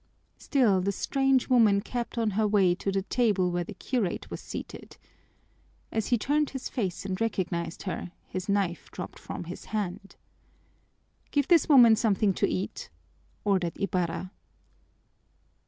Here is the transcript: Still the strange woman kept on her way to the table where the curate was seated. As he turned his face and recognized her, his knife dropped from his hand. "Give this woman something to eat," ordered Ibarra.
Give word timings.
Still 0.39 0.81
the 0.81 0.91
strange 0.91 1.47
woman 1.47 1.79
kept 1.79 2.17
on 2.17 2.31
her 2.31 2.47
way 2.47 2.73
to 2.73 2.91
the 2.91 3.03
table 3.03 3.51
where 3.51 3.63
the 3.63 3.75
curate 3.75 4.31
was 4.31 4.41
seated. 4.41 4.97
As 5.91 6.07
he 6.07 6.17
turned 6.17 6.49
his 6.49 6.69
face 6.69 7.05
and 7.05 7.21
recognized 7.21 7.83
her, 7.83 8.11
his 8.25 8.49
knife 8.49 8.89
dropped 8.89 9.19
from 9.19 9.43
his 9.43 9.65
hand. 9.65 10.15
"Give 11.29 11.47
this 11.47 11.69
woman 11.69 11.95
something 11.95 12.33
to 12.33 12.47
eat," 12.49 12.89
ordered 13.43 13.79
Ibarra. 13.79 14.31